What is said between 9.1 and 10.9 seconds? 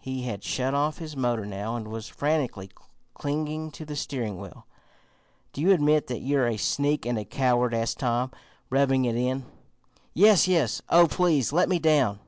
in." "Yes, yes!